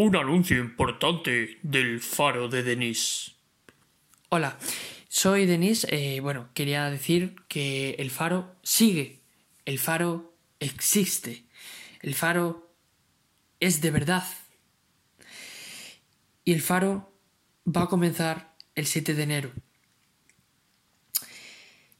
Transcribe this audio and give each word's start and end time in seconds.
Un 0.00 0.14
anuncio 0.14 0.60
importante 0.60 1.58
del 1.60 2.00
faro 2.00 2.48
de 2.48 2.62
Denis. 2.62 3.34
Hola, 4.28 4.56
soy 5.08 5.44
Denis. 5.44 5.88
Eh, 5.90 6.20
bueno, 6.20 6.50
quería 6.54 6.88
decir 6.88 7.34
que 7.48 7.96
el 7.98 8.12
faro 8.12 8.54
sigue. 8.62 9.18
El 9.64 9.80
faro 9.80 10.36
existe. 10.60 11.46
El 12.00 12.14
faro 12.14 12.70
es 13.58 13.80
de 13.80 13.90
verdad. 13.90 14.24
Y 16.44 16.52
el 16.52 16.62
faro 16.62 17.12
va 17.66 17.82
a 17.82 17.88
comenzar 17.88 18.54
el 18.76 18.86
7 18.86 19.14
de 19.14 19.22
enero. 19.24 19.50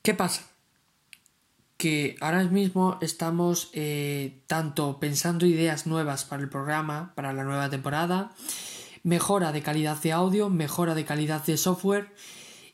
¿Qué 0.03 0.15
pasa? 0.15 0.49
Que 1.79 2.17
ahora 2.21 2.45
mismo 2.45 2.99
estamos 3.01 3.71
eh, 3.73 4.43
tanto 4.47 5.01
pensando 5.01 5.47
ideas 5.47 5.87
nuevas 5.87 6.25
para 6.25 6.43
el 6.43 6.51
programa, 6.51 7.15
para 7.15 7.33
la 7.33 7.45
nueva 7.45 7.71
temporada, 7.71 8.35
mejora 9.03 9.53
de 9.53 9.63
calidad 9.63 9.97
de 10.03 10.13
audio, 10.13 10.51
mejora 10.51 10.95
de 10.95 11.07
calidad 11.07 11.47
de 11.47 11.57
software 11.57 12.13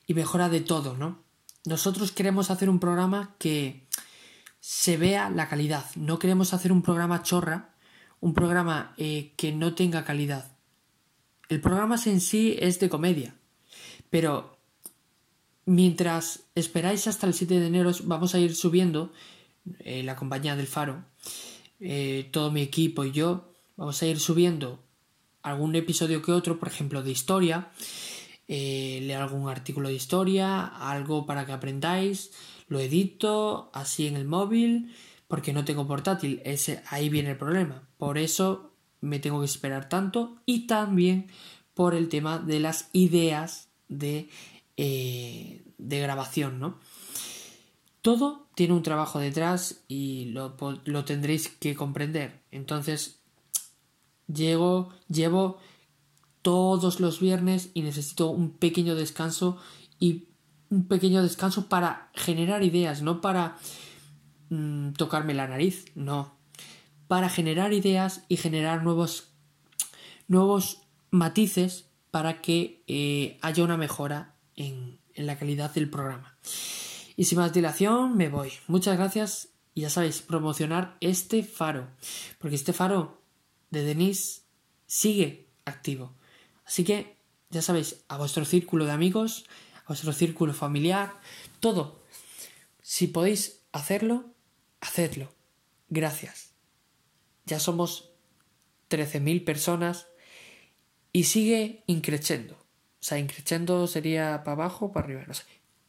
y 0.07 0.15
mejora 0.15 0.49
de 0.49 0.61
todo, 0.61 0.97
¿no? 0.97 1.23
Nosotros 1.65 2.11
queremos 2.11 2.51
hacer 2.51 2.69
un 2.69 2.81
programa 2.81 3.37
que 3.39 3.87
se 4.61 4.97
vea 4.97 5.31
la 5.31 5.49
calidad, 5.49 5.85
no 5.95 6.19
queremos 6.19 6.55
hacer 6.55 6.73
un 6.73 6.83
programa 6.83 7.23
chorra, 7.23 7.75
un 8.21 8.33
programa 8.33 8.95
eh, 8.97 9.35
que 9.37 9.53
no 9.53 9.75
tenga 9.75 10.05
calidad. 10.05 10.57
El 11.51 11.61
programa 11.61 11.97
en 12.07 12.21
sí 12.21 12.57
es 12.59 12.81
de 12.81 12.89
comedia, 12.89 13.35
pero 14.09 14.54
Mientras 15.67 16.45
esperáis 16.55 17.07
hasta 17.07 17.27
el 17.27 17.35
7 17.35 17.59
de 17.59 17.67
enero, 17.67 17.91
vamos 18.05 18.35
a 18.35 18.39
ir 18.39 18.55
subiendo 18.55 19.13
eh, 19.79 20.03
la 20.03 20.15
compañía 20.15 20.57
del 20.57 20.67
Faro, 20.67 21.05
eh, 21.81 22.29
todo 22.33 22.51
mi 22.51 22.61
equipo 22.61 23.05
y 23.05 23.13
yo, 23.13 23.51
vamos 23.77 24.03
a 24.03 24.07
ir 24.07 24.21
subiendo 24.21 24.79
algún 25.43 25.75
episodio 25.75 26.23
que 26.23 26.33
otro, 26.33 26.59
por 26.59 26.69
ejemplo, 26.69 27.03
de 27.03 27.11
historia, 27.11 27.71
eh, 28.47 29.01
leer 29.03 29.21
algún 29.21 29.49
artículo 29.49 29.89
de 29.89 29.95
historia, 29.95 30.65
algo 30.67 31.25
para 31.25 31.47
que 31.47 31.53
aprendáis, 31.53 32.33
lo 32.69 32.79
edito 32.81 33.71
así 33.73 34.07
en 34.07 34.17
el 34.17 34.27
móvil, 34.27 34.93
porque 35.29 35.53
no 35.53 35.65
tengo 35.65 35.87
portátil, 35.87 36.43
ese, 36.45 36.83
ahí 36.91 37.09
viene 37.09 37.31
el 37.31 37.39
problema. 37.39 37.89
Por 37.97 38.19
eso 38.19 38.73
me 39.01 39.19
tengo 39.19 39.41
que 39.41 39.47
esperar 39.47 39.89
tanto 39.89 40.37
y 40.45 40.67
también 40.67 41.29
por 41.75 41.95
el 41.95 42.09
tema 42.09 42.39
de 42.39 42.61
las 42.61 42.89
ideas 42.93 43.69
de 43.89 44.29
eh, 44.77 45.65
de 45.79 46.01
grabación, 46.01 46.59
¿no? 46.59 46.79
Todo 48.03 48.49
tiene 48.55 48.75
un 48.75 48.83
trabajo 48.83 49.19
detrás 49.19 49.83
y 49.89 50.27
lo, 50.27 50.55
tendréis 51.05 51.49
que 51.49 51.75
comprender. 51.75 52.43
Entonces, 52.51 53.21
llego, 54.27 54.93
llevo 55.09 55.59
todos 56.43 57.01
los 57.01 57.21
viernes 57.21 57.71
y 57.73 57.83
necesito 57.83 58.29
un 58.29 58.51
pequeño 58.51 58.95
descanso 58.95 59.59
y 59.99 60.29
un 60.69 60.87
pequeño 60.87 61.23
descanso 61.23 61.69
para 61.69 62.11
generar 62.15 62.63
ideas, 62.63 63.01
no 63.01 63.21
para 63.21 63.57
mm, 64.51 64.93
tocarme 64.93 65.33
la 65.33 65.49
nariz, 65.49 65.87
no. 65.95 66.37
Para 67.09 67.29
generar 67.29 67.73
ideas 67.73 68.25
y 68.29 68.37
generar 68.37 68.83
nuevos, 68.83 69.33
nuevos 70.29 70.83
matices 71.11 71.87
para 72.11 72.43
que 72.43 72.83
eh, 72.87 73.39
haya 73.41 73.65
una 73.65 73.77
mejora 73.77 74.34
en, 74.57 75.01
la 75.17 75.39
calidad 75.39 75.73
del 75.73 75.89
programa. 75.89 76.37
Y 77.17 77.25
sin 77.25 77.39
más 77.39 77.53
dilación, 77.53 78.17
me 78.17 78.29
voy. 78.29 78.53
Muchas 78.67 78.97
gracias 78.97 79.51
y 79.75 79.83
ya 79.83 79.91
sabéis, 79.91 80.23
promocionar 80.23 80.97
este 81.01 81.43
faro, 81.43 81.89
porque 82.39 82.57
este 82.57 82.73
faro 82.73 83.23
de 83.71 83.85
Denise 83.85 84.43
sigue 84.87 85.49
activo. 85.65 86.15
Así 86.65 86.85
que, 86.85 87.17
ya 87.51 87.63
sabéis, 87.63 88.05
a 88.09 88.17
vuestro 88.17 88.45
círculo 88.45 88.85
de 88.87 88.93
amigos, 88.93 89.47
a 89.85 89.89
vuestro 89.89 90.13
círculo 90.13 90.53
familiar, 90.55 91.21
todo. 91.61 92.03
Si 92.83 93.07
podéis 93.09 93.63
hacerlo, 93.73 94.35
hacedlo. 94.81 95.33
Gracias. 95.89 96.53
Ya 97.47 97.61
somos 97.61 98.11
13.000 98.91 99.45
personas 99.45 100.07
y 101.13 101.25
sigue 101.25 101.85
increciendo. 101.87 102.64
O 103.05 103.07
sea, 103.07 103.19
increciendo 103.19 103.87
sería 103.87 104.45
para 104.45 104.53
abajo 104.53 104.91
para 104.91 105.05
arriba, 105.05 105.25
no 105.27 105.35
sé. 105.35 105.45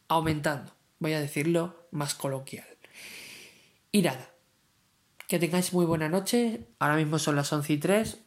Aumentando, 0.08 0.70
voy 0.98 1.14
a 1.14 1.20
decirlo 1.20 1.88
más 1.90 2.14
coloquial. 2.14 2.66
Y 3.90 4.02
nada, 4.02 4.28
que 5.26 5.38
tengáis 5.38 5.72
muy 5.72 5.86
buena 5.86 6.10
noche. 6.10 6.66
Ahora 6.78 6.96
mismo 6.96 7.18
son 7.18 7.36
las 7.36 7.50
11 7.50 7.72
y 7.72 7.78
3. 7.78 8.18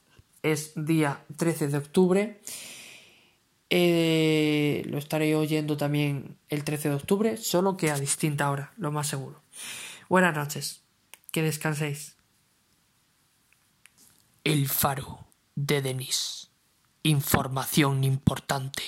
Es 0.42 0.72
día 0.76 1.24
13 1.38 1.68
de 1.68 1.78
octubre. 1.78 2.42
Eh, 3.70 4.82
lo 4.88 4.98
estaré 4.98 5.36
oyendo 5.36 5.78
también 5.78 6.40
el 6.50 6.64
13 6.64 6.90
de 6.90 6.96
octubre, 6.96 7.38
solo 7.38 7.78
que 7.78 7.92
a 7.92 8.00
distinta 8.00 8.50
hora, 8.50 8.74
lo 8.76 8.92
más 8.92 9.06
seguro. 9.06 9.44
Buenas 10.10 10.36
noches. 10.36 10.82
Que 11.32 11.44
descanséis. 11.44 12.16
El 14.44 14.68
faro 14.68 15.28
de 15.54 15.84
Denis. 15.84 16.39
Información 17.04 18.04
importante. 18.04 18.84